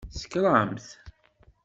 Tsekṛemt! 0.13 0.87